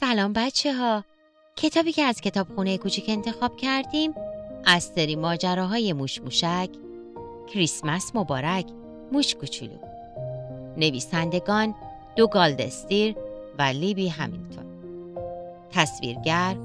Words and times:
سلام 0.00 0.32
بچه 0.32 0.74
ها 0.74 1.04
کتابی 1.56 1.92
که 1.92 2.02
از 2.02 2.20
کتابخونه 2.20 2.78
کوچیک 2.78 3.04
انتخاب 3.08 3.56
کردیم 3.56 4.14
از 4.66 4.82
سری 4.82 5.16
ماجراهای 5.16 5.92
موش 5.92 6.20
موشک 6.20 6.68
کریسمس 7.54 8.10
مبارک 8.14 8.66
موش 9.12 9.34
کوچولو. 9.34 9.78
نویسندگان 10.76 11.74
دو 12.16 12.26
گالدستیر 12.26 13.16
و 13.58 13.62
لیبی 13.62 14.08
همیلتون 14.08 14.64
تصویرگر 15.70 16.56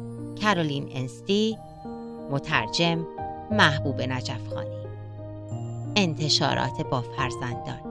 کرولین 0.41 0.89
انستی 0.95 1.57
مترجم 2.31 3.07
محبوب 3.51 4.01
نجفخانی 4.01 4.85
انتشارات 5.95 6.81
با 6.91 7.01
فرزندان. 7.01 7.81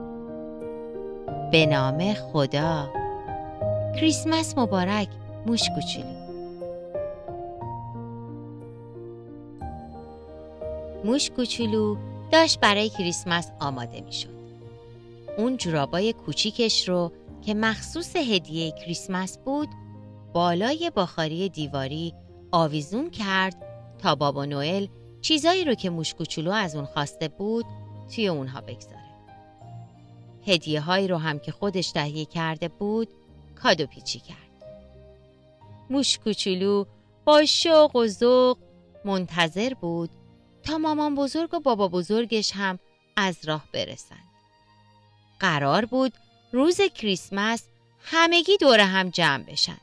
به 1.51 1.65
نام 1.65 2.13
خدا. 2.13 2.89
کریسمس 3.95 4.57
مبارک. 4.57 5.07
موش 5.45 5.69
کوچولو 5.75 6.29
موش 11.03 11.29
کوچولو 11.29 11.97
داشت 12.31 12.59
برای 12.59 12.89
کریسمس 12.89 13.51
آماده 13.59 14.01
می 14.01 14.13
شد. 14.13 14.39
اون 15.37 15.57
جورابای 15.57 16.13
کوچیکش 16.13 16.89
رو 16.89 17.11
که 17.41 17.53
مخصوص 17.53 18.15
هدیه 18.15 18.71
کریسمس 18.71 19.37
بود 19.37 19.69
بالای 20.33 20.91
بخاری 20.95 21.49
دیواری 21.49 22.13
آویزون 22.51 23.09
کرد 23.09 23.55
تا 23.99 24.15
بابا 24.15 24.45
نوئل 24.45 24.87
چیزایی 25.21 25.65
رو 25.65 25.73
که 25.73 25.89
موش 25.89 26.13
کوچولو 26.13 26.51
از 26.51 26.75
اون 26.75 26.85
خواسته 26.85 27.27
بود 27.27 27.65
توی 28.15 28.27
اونها 28.27 28.61
بگذاره. 28.61 28.99
هدیه 30.47 30.81
هایی 30.81 31.07
رو 31.07 31.17
هم 31.17 31.39
که 31.39 31.51
خودش 31.51 31.91
تهیه 31.91 32.25
کرده 32.25 32.67
بود 32.67 33.07
کادو 33.63 33.85
پیچی 33.85 34.19
کرد. 34.19 34.48
موش 35.89 36.17
کوچولو 36.17 36.85
با 37.25 37.45
شوق 37.45 37.95
و 37.95 38.07
ذوق 38.07 38.57
منتظر 39.05 39.73
بود 39.73 40.09
تا 40.63 40.77
مامان 40.77 41.15
بزرگ 41.15 41.53
و 41.53 41.59
بابا 41.59 41.87
بزرگش 41.87 42.51
هم 42.55 42.79
از 43.15 43.37
راه 43.45 43.65
برسند. 43.73 44.29
قرار 45.39 45.85
بود 45.85 46.13
روز 46.51 46.81
کریسمس 46.81 47.63
همگی 48.01 48.57
دور 48.57 48.79
هم 48.79 49.09
جمع 49.09 49.43
بشن. 49.43 49.79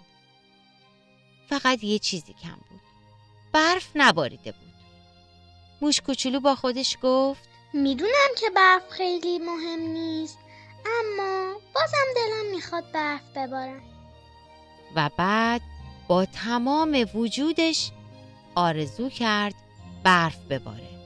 فقط 1.49 1.85
یه 1.85 1.99
چیزی 1.99 2.33
کم 2.33 2.57
بود. 2.71 2.81
برف 3.53 3.91
نباریده 3.95 4.53
بود. 4.53 4.73
موش 5.81 6.01
کوچولو 6.01 6.41
با 6.41 6.55
خودش 6.55 6.99
گفت 7.03 7.49
می‌دونم 7.73 8.31
که 8.41 8.51
برف 8.51 8.91
خیلی 8.91 9.39
مهم 9.39 9.81
نیست 9.81 10.39
اما 10.87 11.55
بازم 11.75 12.07
دلم 12.17 12.55
می‌خواد 12.55 12.93
برف 12.93 13.37
ببارم 13.37 13.83
و 14.95 15.11
بعد 15.17 15.61
با 16.09 16.25
تمام 16.25 17.07
وجودش 17.15 17.91
آرزو 18.55 19.09
کرد 19.09 19.55
برف 20.03 20.39
بباره. 20.51 20.97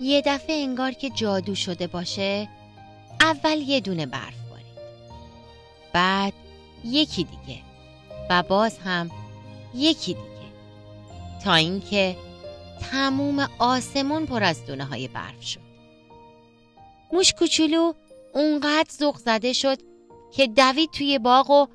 یه 0.00 0.22
دفعه 0.26 0.62
انگار 0.62 0.92
که 0.92 1.10
جادو 1.10 1.54
شده 1.54 1.86
باشه 1.86 2.48
اول 3.20 3.58
یه 3.58 3.80
دونه 3.80 4.06
برف 4.06 4.48
بارید. 4.50 4.66
بعد 5.92 6.32
یکی 6.84 7.24
دیگه 7.24 7.60
و 8.30 8.42
باز 8.42 8.78
هم 8.78 9.10
یکی 9.74 10.14
دیگه 10.14 10.28
تا 11.44 11.54
اینکه 11.54 12.16
تموم 12.90 13.48
آسمون 13.58 14.26
پر 14.26 14.44
از 14.44 14.66
دونه 14.66 14.84
های 14.84 15.08
برف 15.08 15.42
شد. 15.42 15.60
موش 17.12 17.32
کوچولو 17.32 17.92
اونقدر 18.34 18.90
ذوق 18.98 19.16
زده 19.16 19.52
شد 19.52 19.78
که 20.30 20.46
دوید 20.46 20.90
توی 20.90 21.18
باغ 21.18 21.50
و 21.50 21.66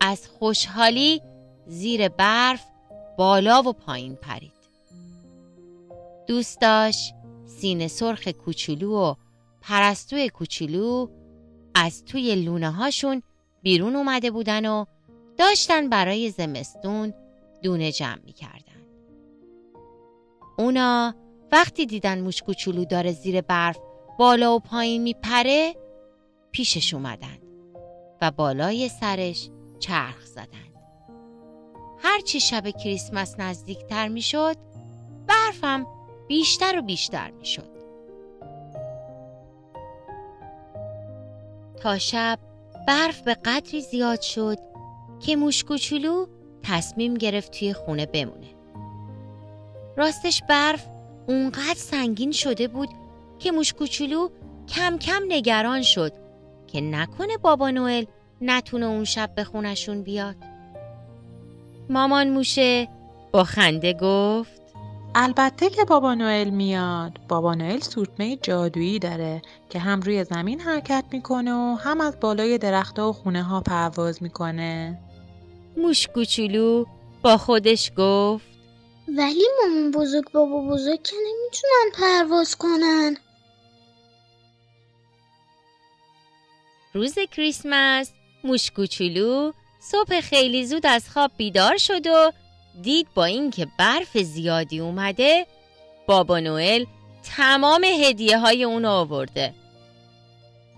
از 0.00 0.28
خوشحالی 0.28 1.22
زیر 1.66 2.08
برف 2.08 2.66
بالا 3.18 3.62
و 3.62 3.72
پایین 3.72 4.16
پرید. 4.16 4.52
دوست 6.26 6.60
داشت 6.60 7.14
سینه 7.46 7.88
سرخ 7.88 8.28
کوچولو 8.28 8.92
و 8.92 9.14
پرستوی 9.60 10.28
کوچولو 10.28 11.08
از 11.74 12.04
توی 12.04 12.34
لونه 12.34 12.70
هاشون 12.70 13.22
بیرون 13.62 13.96
اومده 13.96 14.30
بودن 14.30 14.66
و 14.66 14.84
داشتن 15.38 15.88
برای 15.88 16.30
زمستون 16.30 17.14
دونه 17.62 17.92
جمع 17.92 18.18
می 18.24 18.32
کردن. 18.32 18.82
اونا 20.58 21.14
وقتی 21.52 21.86
دیدن 21.86 22.20
موش 22.20 22.42
کوچولو 22.42 22.84
داره 22.84 23.12
زیر 23.12 23.40
برف 23.40 23.78
بالا 24.18 24.56
و 24.56 24.60
پایین 24.60 25.02
میپره 25.02 25.74
پیشش 26.52 26.94
اومدن 26.94 27.47
و 28.20 28.30
بالای 28.30 28.88
سرش 28.88 29.50
چرخ 29.78 30.26
زدن. 30.26 30.68
هرچی 31.98 32.40
شب 32.40 32.70
کریسمس 32.70 33.40
نزدیکتر 33.40 34.08
می‌شد 34.08 34.56
برفم 35.26 35.86
بیشتر 36.28 36.78
و 36.78 36.82
بیشتر 36.82 37.30
می‌شد 37.30 37.78
تا 41.82 41.98
شب 41.98 42.38
برف 42.88 43.20
به 43.20 43.34
قدری 43.34 43.80
زیاد 43.80 44.20
شد 44.20 44.58
که 45.20 45.36
موش 45.36 45.64
کوچولو 45.64 46.26
تصمیم 46.62 47.14
گرفت 47.14 47.58
توی 47.58 47.72
خونه 47.72 48.06
بمونه 48.06 48.48
راستش 49.96 50.42
برف 50.48 50.86
اونقدر 51.28 51.74
سنگین 51.74 52.32
شده 52.32 52.68
بود 52.68 52.88
که 53.38 53.52
موش 53.52 53.72
کوچولو 53.72 54.28
کم 54.68 54.98
کم 54.98 55.22
نگران 55.28 55.82
شد 55.82 56.12
که 56.72 56.80
نکنه 56.80 57.36
بابا 57.36 57.70
نوئل 57.70 58.04
نتونه 58.40 58.86
اون 58.86 59.04
شب 59.04 59.34
به 59.34 59.44
خونشون 59.44 60.02
بیاد. 60.02 60.36
مامان 61.90 62.30
موشه 62.30 62.88
با 63.32 63.44
خنده 63.44 63.92
گفت 63.92 64.62
البته 65.14 65.70
که 65.70 65.84
بابا 65.84 66.14
نوئل 66.14 66.50
میاد. 66.50 67.18
بابا 67.28 67.54
نوئل 67.54 67.80
سورتمه 67.80 68.36
جادویی 68.36 68.98
داره 68.98 69.42
که 69.70 69.78
هم 69.78 70.00
روی 70.00 70.24
زمین 70.24 70.60
حرکت 70.60 71.04
می‌کنه 71.12 71.54
و 71.54 71.76
هم 71.80 72.00
از 72.00 72.20
بالای 72.20 72.58
درختها 72.58 73.10
و 73.10 73.12
خونه 73.12 73.42
ها 73.42 73.60
پرواز 73.60 74.22
می‌کنه. 74.22 74.98
موش 75.76 76.06
کوچولو 76.06 76.84
با 77.22 77.36
خودش 77.36 77.92
گفت 77.96 78.46
ولی 79.16 79.44
مامان 79.62 79.90
بزرگ 79.90 80.32
بابا 80.32 80.60
بزرگ 80.62 81.02
که 81.02 81.16
نمی‌تونن 81.16 81.90
پرواز 81.94 82.56
کنن. 82.56 83.16
روز 86.94 87.14
کریسمس 87.32 88.12
موش 88.44 88.70
کوچولو 88.70 89.52
صبح 89.80 90.20
خیلی 90.20 90.66
زود 90.66 90.86
از 90.86 91.10
خواب 91.10 91.30
بیدار 91.36 91.76
شد 91.76 92.06
و 92.06 92.32
دید 92.82 93.06
با 93.14 93.24
اینکه 93.24 93.66
برف 93.78 94.18
زیادی 94.18 94.80
اومده 94.80 95.46
بابا 96.06 96.40
نوئل 96.40 96.84
تمام 97.36 97.84
هدیه 97.84 98.38
های 98.38 98.64
اون 98.64 98.84
آورده. 98.84 99.54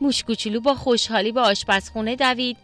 موش 0.00 0.24
کوچولو 0.24 0.60
با 0.60 0.74
خوشحالی 0.74 1.32
به 1.32 1.40
آشپزخونه 1.40 2.16
دوید 2.16 2.56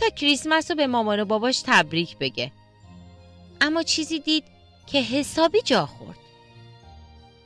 تا 0.00 0.08
کریسمس 0.08 0.70
رو 0.70 0.76
به 0.76 0.86
مامان 0.86 1.20
و 1.20 1.24
باباش 1.24 1.62
تبریک 1.66 2.18
بگه. 2.18 2.52
اما 3.60 3.82
چیزی 3.82 4.18
دید 4.18 4.44
که 4.86 4.98
حسابی 4.98 5.62
جا 5.64 5.86
خورد. 5.86 6.18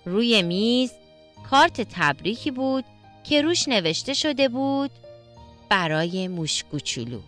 روی 0.05 0.43
میز 0.43 0.93
کارت 1.50 1.81
تبریکی 1.81 2.50
بود 2.50 2.84
که 3.25 3.43
روش 3.43 3.69
نوشته 3.69 4.15
شده 4.15 4.49
بود 4.49 4.91
برای 5.71 6.29
موش 6.29 6.65
کوچولو 6.65 7.19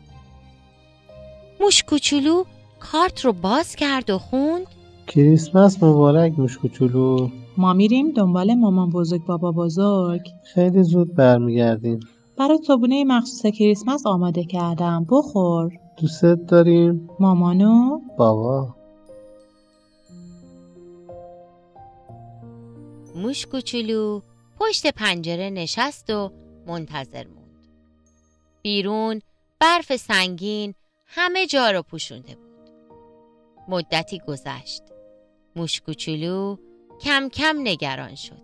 موش 1.61 1.83
کوچولو 1.83 2.45
کارت 2.81 3.25
رو 3.25 3.33
باز 3.33 3.77
کرد 3.77 4.11
و 4.11 4.19
خوند. 4.19 4.67
کریسمس 5.07 5.83
مبارک 5.83 6.39
موش 6.39 6.59
کوچولو 6.59 7.29
ما 7.57 7.73
میریم 7.73 8.11
دنبال 8.11 8.55
مامان 8.55 8.91
بزرگ 8.91 9.25
بابا 9.25 9.53
بزرگ. 9.53 10.21
خیلی 10.55 10.83
زود 10.83 11.15
برمیگردیم. 11.15 12.01
برای 12.39 12.59
صبونه 12.67 13.05
مخصوص 13.05 13.47
کریسمس 13.47 14.07
آماده 14.07 14.45
کردم. 14.45 15.07
بخور. 15.11 15.73
دوستت 15.97 16.47
داریم؟ 16.47 17.11
مامانو؟ 17.21 18.01
بابا. 18.19 18.75
موش 23.17 23.47
کوچولو 23.47 24.21
پشت 24.61 24.87
پنجره 24.87 25.51
نشست 25.51 26.11
و 26.11 26.31
منتظر 26.67 27.25
موند. 27.25 27.42
بیرون 28.63 29.23
برف 29.61 29.97
سنگین 29.97 30.75
همه 31.07 31.47
جا 31.47 31.71
رو 31.71 31.83
پوشونده 31.83 32.35
بود. 32.35 32.71
مدتی 33.69 34.19
گذشت. 34.19 34.83
موش 35.57 35.81
کوچولو 35.81 36.57
کم 37.01 37.29
کم 37.29 37.57
نگران 37.59 38.15
شد. 38.15 38.43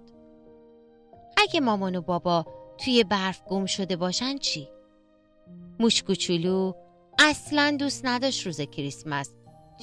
اگه 1.37 1.61
مامان 1.61 1.97
و 1.97 2.01
بابا 2.01 2.47
توی 2.79 3.05
برف 3.05 3.43
گم 3.45 3.67
شده 3.67 3.97
باشن 3.97 4.39
چی؟ 4.39 4.69
موش 5.81 6.03
کوچولو 6.03 6.73
اصلا 7.19 7.77
دوست 7.79 8.07
نداشت 8.07 8.47
روز 8.47 8.61
کریسمس 8.61 9.31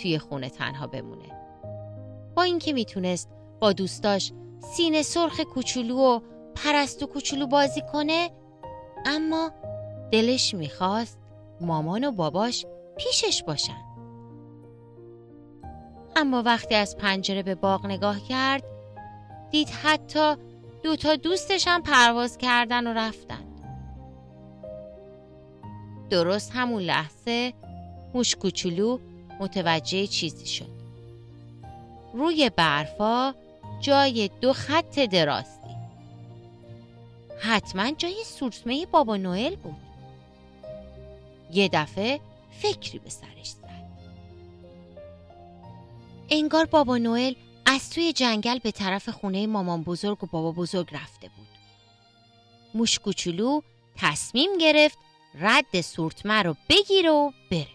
توی 0.02 0.20
خونه 0.20 0.50
تنها 0.50 0.88
بمونه. 0.88 1.32
با 2.36 2.44
اینکه 2.44 2.74
می‌تونست 2.74 3.30
با 3.60 3.74
دوستاش 3.74 4.32
سینه 4.74 5.02
سرخ 5.02 5.40
کوچولو 5.40 5.98
و 5.98 6.20
پرستو 6.56 7.06
کوچولو 7.06 7.48
بازی 7.48 7.82
کنه 7.94 8.32
اما 9.06 9.52
دلش 10.12 10.54
می‌خواست 10.54 11.18
مامان 11.62 12.04
و 12.04 12.12
باباش 12.12 12.66
پیشش 12.98 13.44
باشن. 13.44 13.86
اما 16.16 16.42
وقتی 16.42 16.75
از 16.75 16.98
پنجره 16.98 17.44
به 17.44 17.56
باغ 17.56 17.86
نگاه 17.86 18.19
کرد 18.19 18.63
دید 19.52 19.69
حتی 19.69 20.36
دو 20.84 20.96
تا 20.96 21.16
دوستش 21.16 21.68
هم 21.68 21.81
پرواز 21.81 22.38
کردن 22.38 22.88
و 22.88 22.94
رفتن. 22.94 23.44
درست 26.10 26.51
همون 26.56 26.81
لحظه 26.81 27.54
موش 28.13 28.36
کوچولو 28.36 29.00
متوجه 29.40 30.08
چیزی 30.08 30.46
شد. 30.46 30.75
روی 32.13 32.51
برفا 32.56 33.34
جای 33.80 34.30
دو 34.42 34.54
خط 34.54 35.00
دراز 35.00 35.62
دید 35.62 35.75
حتما 37.40 37.92
جای 37.92 38.24
سورتمه 38.25 38.86
بابا 38.86 39.18
نوئل 39.18 39.56
بود. 39.56 39.85
یه 41.52 41.70
دفعه 41.74 42.20
فکری 42.62 43.00
به 43.00 43.10
سرش 43.10 43.48
زد. 43.48 43.86
انگار 46.30 46.66
بابا 46.66 46.98
نوئل 46.98 47.34
از 47.66 47.90
توی 47.90 48.14
جنگل 48.14 48.60
به 48.60 48.72
طرف 48.72 49.10
خونه 49.10 49.48
مامان 49.48 49.84
بزرگ 49.84 50.24
و 50.24 50.28
بابا 50.28 50.52
بزرگ 50.52 50.96
رفته 50.96 51.28
بود. 51.28 51.48
موش 52.74 53.00
کوچولو 53.00 53.62
تصمیم 53.96 54.58
گرفت 54.58 54.98
رد 55.36 55.82
سورتمه 55.82 56.44
رو 56.44 56.56
بگیره 56.70 57.10
و 57.10 57.32
بره. 57.52 57.68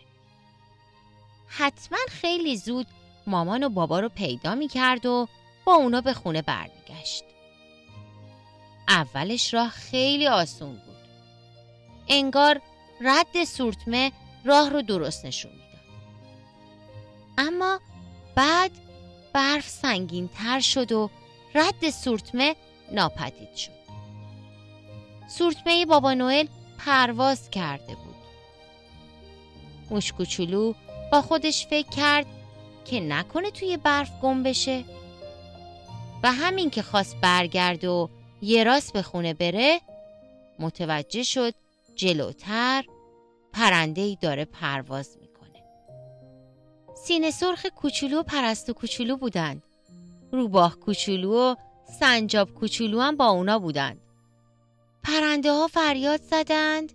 حتما 1.47 1.99
خیلی 2.09 2.57
زود 2.57 2.87
مامان 3.27 3.65
و 3.65 3.69
بابا 3.69 4.01
رو 4.01 4.09
پیدا 4.09 4.55
می 4.55 4.69
کرد 4.69 5.07
و 5.07 5.29
با 5.65 5.75
اونا 5.75 6.01
به 6.01 6.15
خونه 6.15 6.43
برمیگشت. 6.43 7.25
اولش 8.89 9.55
راه 9.55 9.69
خیلی 9.69 10.27
آسون 10.27 10.73
بود. 10.73 10.97
انگار 12.09 12.61
رد 13.01 13.45
سورتمه 13.45 14.13
راه 14.45 14.69
رو 14.69 14.83
درست 14.83 15.25
نشون 15.25 15.53
می‌داد. 15.53 15.71
اما 17.39 17.81
بعد 18.35 18.71
برف 19.33 19.69
سنگین 19.69 20.29
تر 20.29 20.61
شد 20.61 20.93
و 20.93 21.11
رد 21.55 21.91
سورتمه 21.91 22.57
ناپدید 22.93 23.55
شد. 23.55 23.81
سورتمه 25.29 25.87
بابا 25.87 26.15
نوئل 26.15 26.47
پرواز 26.79 27.51
کرده 27.51 27.95
بود. 27.95 28.15
موشکوچولو 29.91 30.75
با 31.13 31.23
خودش 31.23 31.67
فکر 31.67 31.89
کرد 31.89 32.27
که 32.85 33.01
نکنه 33.01 33.51
توی 33.51 33.77
برف 33.77 34.21
گم 34.23 34.43
بشه. 34.43 34.85
و 36.23 36.33
همین 36.33 36.71
که 36.71 36.83
خواست 36.83 37.17
برگرد 37.17 37.85
و 37.85 38.11
یه 38.43 38.65
راست 38.65 38.93
به 38.93 39.03
خونه 39.03 39.35
بره 39.35 39.81
متوجه 40.59 41.23
شد 41.23 41.55
جلوتر 42.01 42.85
پرنده 43.53 44.01
ای 44.01 44.17
داره 44.23 44.45
پرواز 44.45 45.19
می‌کنه. 45.21 45.63
سینه 46.95 47.31
سرخ 47.31 47.67
کوچولو 47.77 48.21
و 48.21 48.23
پرستو 48.23 48.73
کوچولو 48.73 49.17
بودند. 49.17 49.63
روباه 50.33 50.77
کوچولو 50.77 51.33
و 51.33 51.55
سنجاب 52.01 52.55
کوچولو 52.55 53.01
هم 53.01 53.17
با 53.17 53.27
اونا 53.27 53.59
بودند. 53.59 54.01
پرنده 55.05 55.53
ها 55.53 55.67
فریاد 55.67 56.21
زدند. 56.23 56.93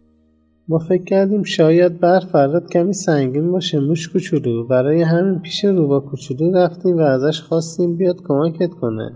ما 0.68 0.80
فکر 0.80 1.04
کردیم 1.04 1.44
شاید 1.44 2.00
برف 2.00 2.32
برات 2.32 2.74
کمی 2.74 2.94
سنگین 2.94 3.52
باشه 3.52 3.80
موش 3.80 4.10
کوچولو. 4.10 4.68
برای 4.68 5.02
همین 5.02 5.40
پیش 5.40 5.66
روبا 5.66 6.00
کوچولو 6.00 6.58
رفتیم 6.58 6.98
و 6.98 7.02
ازش 7.02 7.42
خواستیم 7.42 7.98
بیاد 7.98 8.22
کمکت 8.28 8.70
کنه. 8.82 9.14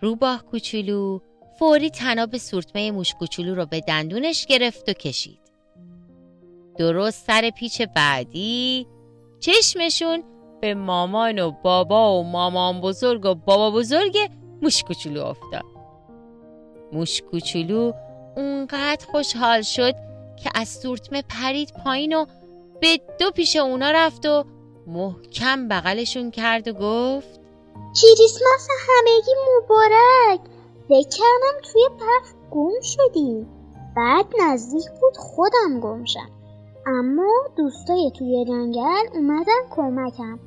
روباه 0.00 0.44
کوچولو 0.50 1.20
فوری 1.62 1.90
تناب 1.90 2.36
سورتمه 2.36 2.90
موش 2.90 3.14
کوچولو 3.14 3.54
رو 3.54 3.66
به 3.66 3.80
دندونش 3.80 4.46
گرفت 4.46 4.88
و 4.88 4.92
کشید. 4.92 5.38
درست 6.78 7.26
سر 7.26 7.50
پیچ 7.50 7.82
بعدی 7.82 8.86
چشمشون 9.40 10.22
به 10.60 10.74
مامان 10.74 11.38
و 11.38 11.50
بابا 11.50 12.20
و 12.20 12.24
مامان 12.24 12.80
بزرگ 12.80 13.26
و 13.26 13.34
بابا 13.34 13.70
بزرگ 13.70 14.30
موش 14.62 14.82
کوچولو 14.82 15.24
افتاد. 15.24 15.64
موش 16.92 17.22
کوچولو 17.22 17.92
اونقدر 18.36 19.06
خوشحال 19.06 19.62
شد 19.62 19.94
که 20.42 20.50
از 20.54 20.68
سورتمه 20.68 21.22
پرید 21.28 21.72
پایین 21.84 22.16
و 22.16 22.26
به 22.80 23.00
دو 23.20 23.30
پیش 23.30 23.56
اونا 23.56 23.90
رفت 23.90 24.26
و 24.26 24.44
محکم 24.86 25.68
بغلشون 25.68 26.30
کرد 26.30 26.68
و 26.68 26.72
گفت 26.72 27.40
کریسمس 28.02 28.68
همگی 28.88 29.32
مبارک. 29.48 30.51
فکر 30.88 31.08
کردم 31.08 31.72
توی 31.72 31.82
برف 32.00 32.34
گم 32.50 32.80
شدیم 32.82 33.46
بعد 33.96 34.26
نزدیک 34.40 34.84
بود 35.00 35.16
خودم 35.16 35.80
گم 35.80 36.04
شم. 36.04 36.30
اما 36.86 37.32
دوستای 37.56 38.10
توی 38.18 38.44
جنگل 38.48 39.18
اومدن 39.18 39.60
کمکم. 39.70 40.38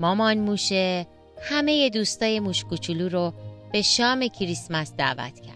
مامان 0.00 0.38
موشه 0.38 1.06
همه 1.40 1.90
دوستای 1.90 2.40
موش 2.40 2.64
کوچولو 2.64 3.08
رو 3.08 3.32
به 3.72 3.82
شام 3.82 4.28
کریسمس 4.28 4.92
دعوت 4.98 5.40
کرد. 5.40 5.54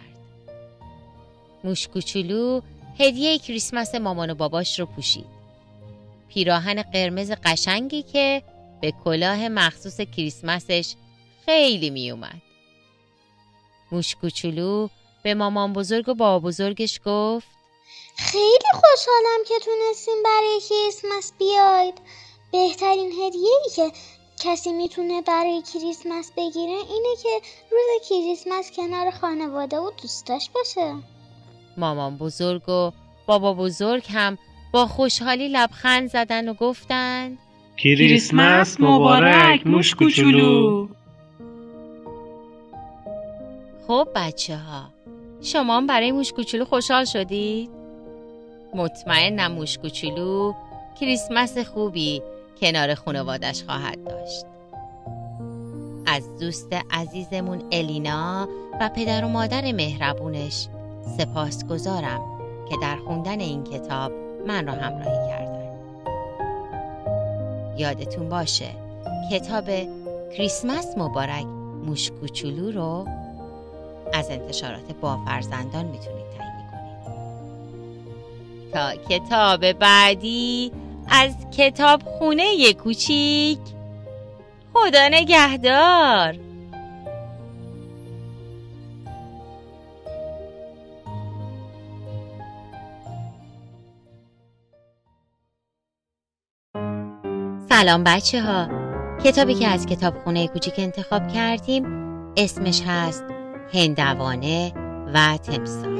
موش 1.65 1.89
کوچولو 1.89 2.61
هدیه 2.99 3.39
کریسمس 3.39 3.95
مامان 3.95 4.31
و 4.31 4.35
باباش 4.35 4.81
رو 4.81 4.87
پوشید. 4.87 5.39
پیراهن 6.29 6.83
قرمز 6.83 7.33
قشنگی 7.45 8.03
که 8.03 8.43
به 8.81 8.93
کلاه 9.05 9.49
مخصوص 9.49 10.01
کریسمسش 10.01 10.95
خیلی 11.47 11.91
می 11.91 12.11
اومد. 12.11 12.48
موش 13.93 14.17
کوچولو 14.17 14.89
به 15.23 15.35
مامان 15.35 15.73
بزرگ 15.73 16.09
و 16.09 16.15
بابا 16.15 16.49
بزرگش 16.49 17.01
گفت 17.07 17.49
خیلی 18.17 18.71
خوشحالم 18.73 19.45
که 19.49 19.55
تونستیم 19.65 20.23
برای 20.25 20.61
کریسمس 20.69 21.33
بیاید. 21.39 21.95
بهترین 22.53 23.13
هدیه 23.13 23.53
ای 23.65 23.71
که 23.77 23.93
کسی 24.45 24.73
می‌تونه 24.73 25.23
برای 25.23 25.63
کریسمس 25.73 26.33
بگیره 26.37 26.73
اینه 26.73 27.17
که 27.23 27.41
روز 27.71 28.09
کریسمس 28.09 28.71
کنار 28.77 29.11
خانواده 29.11 29.79
و 29.79 29.91
دوستاش 30.03 30.51
باشه. 30.51 30.95
مامان 31.77 32.17
بزرگ 32.17 32.69
و 32.69 32.91
بابا 33.27 33.55
بزرگ 33.55 34.05
هم 34.09 34.39
با 34.73 34.87
خوشحالی 34.87 35.49
لبخند 35.49 36.11
زدن 36.11 36.49
و 36.49 36.55
گفتند 36.55 37.39
کریسمس 37.77 38.81
مبارک 38.81 39.67
موش 39.67 39.95
کوچولو. 39.95 40.89
خب 43.89 44.09
بچه 44.15 44.57
ها 44.57 44.83
شما 45.41 45.81
برای 45.81 46.13
موش 46.13 46.33
کوچولو 46.33 46.65
خوشحال 46.65 47.05
شدید؟ 47.05 47.71
مطمئنم 48.75 49.53
موش 49.53 49.79
کوچولو 49.79 50.55
کریسمس 51.01 51.59
خوبی 51.59 52.23
کنار 52.61 52.95
خانوادش 52.95 53.63
خواهد 53.63 54.05
داشت 54.05 54.45
از 56.07 56.39
دوست 56.39 56.73
عزیزمون 56.91 57.63
الینا 57.73 58.49
و 58.81 58.89
پدر 58.89 59.25
و 59.25 59.29
مادر 59.29 59.73
مهربونش 59.73 60.69
سپاس 61.19 61.65
گذارم 61.65 62.21
که 62.71 62.77
در 62.83 62.97
خوندن 62.97 63.41
این 63.41 63.65
کتاب 63.65 64.13
من 64.47 64.67
را 64.67 64.73
همراهی 64.73 65.29
کردن 65.29 65.69
یادتون 67.79 68.29
باشه 68.29 68.71
کتاب 69.33 69.65
کریسمس 70.37 70.99
مبارک 70.99 71.47
موش 71.87 72.11
کوچولو 72.11 72.71
رو 72.71 73.07
از 74.13 74.31
انتشارات 74.31 74.93
با 75.01 75.25
فرزندان 75.25 75.85
می‌تونید 75.85 76.27
تهیه 76.39 76.71
کنید. 76.71 77.09
تا 78.73 78.95
کتاب 79.09 79.73
بعدی 79.73 80.73
از 81.11 81.35
کتاب 81.57 82.03
خونه 82.03 82.73
کوچیک 82.73 83.59
خدا 84.75 85.09
نگهدار. 85.09 86.35
سلام 97.69 98.05
بچه 98.05 98.43
ها 98.43 98.69
کتابی 99.25 99.55
که 99.55 99.69
از 99.69 99.87
کتاب 99.87 100.19
خونه 100.25 100.49
کوچیک 100.49 100.75
انتخاب 100.79 101.29
کردیم 101.29 101.85
اسمش 102.37 102.83
هست 102.87 103.25
هندوانه 103.73 104.73
و 105.15 105.37
تمساح. 105.37 105.99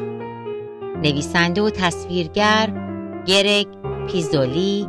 نویسنده 1.03 1.63
و 1.63 1.71
تصویرگر 1.71 2.73
گرگ 3.27 3.67
پیزولی 4.07 4.89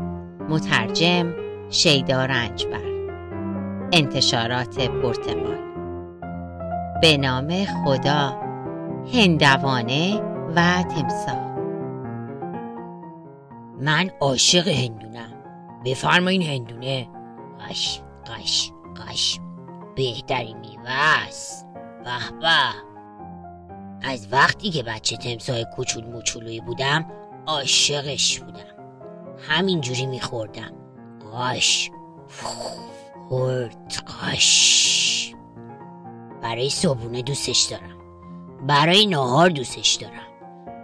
مترجم 0.50 1.34
شیدا 1.70 2.26
رنجبر. 2.26 2.90
انتشارات 3.94 4.80
پرتقال 4.80 5.60
به 7.02 7.18
نام 7.18 7.66
خدا 7.66 8.42
هندوانه 9.14 10.22
و 10.56 10.84
تمساح. 10.84 11.50
من 13.82 14.10
عاشق 14.22 14.68
هندونم. 14.68 15.34
بفرمایین 15.86 16.42
هندونه. 16.42 17.08
قش 17.70 18.02
قش 18.26 18.72
قش 18.96 19.40
بهترین 19.96 20.58
میوه 20.58 20.92
است. 21.28 21.69
به 22.04 22.40
به. 22.42 22.90
از 24.02 24.28
وقتی 24.32 24.70
که 24.70 24.84
بچه 24.84 25.18
تمساه 25.18 25.64
کوچول 25.64 26.06
موچولوی 26.06 26.62
بودم 26.62 27.06
عاشقش 27.48 28.40
بودم. 28.40 28.60
همینجوری 29.50 30.06
میخوردم. 30.06 30.72
قاش 31.32 31.92
خورد. 33.30 34.04
قاش 34.06 35.36
برای 36.42 36.70
صبحونه 36.70 37.22
دوستش 37.22 37.62
دارم. 37.62 37.98
برای 38.68 39.06
نهار 39.06 39.50
دوستش 39.50 39.94
دارم. 39.94 40.30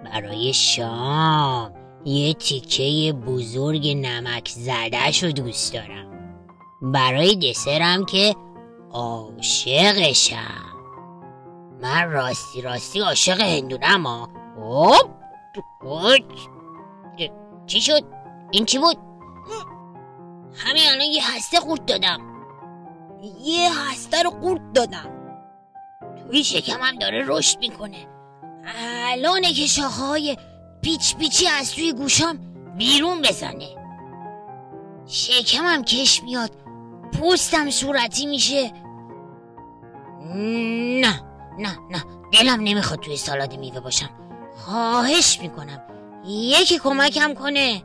برای 0.04 0.54
شام 0.54 1.74
یه 2.06 2.34
تیکه 2.34 3.14
بزرگ 3.14 3.88
نمک 3.88 4.50
زدهش 4.50 5.24
رو 5.24 5.32
دوست 5.32 5.74
دارم. 5.74 6.06
برای 6.82 7.36
دسرم 7.36 8.06
که 8.06 8.36
عاشقشم. 8.92 10.75
من 11.86 12.12
راستی 12.12 12.62
راستی 12.62 13.00
عاشق 13.00 13.42
هندونم 13.42 14.08
ها. 14.08 14.30
اوپ 15.82 16.24
چی 17.68 17.82
شد؟ 17.82 18.04
این 18.52 18.66
چی 18.66 18.80
بود؟ 18.80 18.98
همین 20.56 20.84
الان 20.92 21.08
یه 21.08 21.36
هسته 21.36 21.60
قورت 21.60 21.86
دادم. 21.86 22.20
یه 23.42 23.70
هسته 23.80 24.24
رو 24.24 24.30
قورت 24.30 24.74
دادم. 24.74 25.10
توی 26.32 26.44
شکمم 26.44 27.00
داره 27.00 27.24
رشد 27.28 27.60
می‌کنه. 27.60 28.08
الانه 29.12 29.54
که 29.54 29.66
شاخه 29.66 30.04
های 30.04 30.38
پیچ 30.82 31.16
پیچی 31.16 31.48
از 31.48 31.74
توی 31.74 31.94
گوشام 31.94 32.40
بیرون 32.78 33.22
بزنه. 33.22 33.76
شکمم 35.06 35.84
کش 35.84 36.24
میاد. 36.24 36.52
پوستم 37.20 37.70
صورتی 37.70 38.26
میشه. 38.26 38.72
نه. 41.02 41.35
نه 41.60 41.78
نه 41.90 42.04
دلم 42.34 42.62
نمی‌خواد 42.62 43.00
توی 43.00 43.18
سالاد 43.18 43.60
میوه 43.60 43.80
باشم. 43.80 44.10
خواهش 44.58 45.40
می‌کنم. 45.42 45.82
یکی 46.28 46.80
کمکم 46.80 47.34
کنه. 47.34 47.84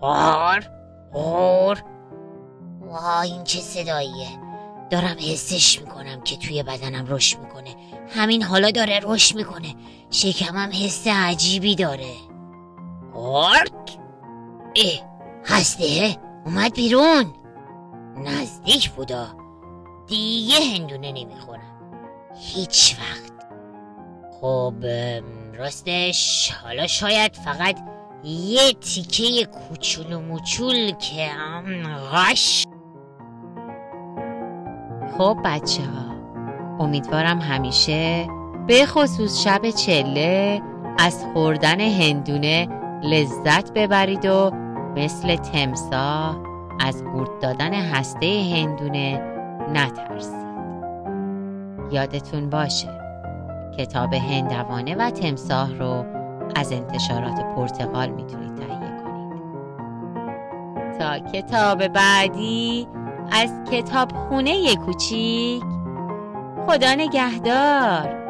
غار 0.00 0.64
غار 1.12 1.84
وای 2.80 3.32
این 3.32 3.44
چه 3.44 3.60
صداییه. 3.60 4.28
دارم 4.90 5.16
حسش 5.18 5.80
می‌کنم 5.80 6.20
که 6.20 6.36
توی 6.36 6.62
بدنم 6.62 7.06
رشد 7.08 7.38
می‌کنه. 7.38 7.76
همین 8.08 8.42
حالا 8.42 8.70
داره 8.70 9.00
رشد 9.02 9.36
می‌کنه. 9.36 9.74
شکمم 10.10 10.70
حس 10.72 11.06
عجیبی 11.06 11.74
داره. 11.74 12.12
آرت 13.14 13.98
اه 14.76 15.12
هسته. 15.44 16.16
اومد 16.44 16.74
بیرون. 16.74 17.34
نزدیک 18.16 18.90
بودا. 18.90 19.26
دیگه 20.06 20.54
هندونه 20.74 21.12
نمی‌خورم. 21.12 21.61
هیچ 22.42 22.96
وقت. 22.98 23.32
خب 24.40 24.74
راستش 25.58 26.52
حالا 26.62 26.86
شاید 26.86 27.36
فقط 27.36 27.78
یه 28.24 28.72
تیکه 28.72 29.46
کوچولو 29.46 30.20
موچول 30.20 30.90
که 30.90 31.30
غش 32.12 32.64
خب 35.18 35.36
بچه 35.44 35.82
ها 35.82 36.12
امیدوارم 36.84 37.40
همیشه 37.40 38.26
به 38.66 38.86
خصوص 38.86 39.44
شب 39.44 39.70
چله 39.70 40.62
از 40.98 41.24
خوردن 41.32 41.80
هندونه 41.80 42.68
لذت 43.02 43.72
ببرید 43.72 44.24
و 44.26 44.50
مثل 44.96 45.36
تمساه 45.36 46.42
از 46.80 47.04
قورت 47.04 47.40
دادن 47.42 47.74
هسته 47.74 48.26
هندونه 48.26 49.20
نترسید. 49.72 50.41
یادتون 51.92 52.50
باشه. 52.50 52.88
کتاب 53.78 54.14
هندوانه 54.14 54.94
و 54.94 55.10
تمساه 55.10 55.74
رو 55.74 56.04
از 56.56 56.72
انتشارات 56.72 57.40
پرتغال 57.56 58.08
می‌تونید 58.08 58.54
تهیه 58.54 58.92
کنید. 59.04 59.42
تا 60.98 61.18
کتاب 61.18 61.88
بعدی 61.88 62.88
از 63.32 63.50
کتاب 63.70 64.12
خونه 64.12 64.76
کوچیک 64.76 65.62
خدا 66.66 66.94
نگهدار. 66.94 68.21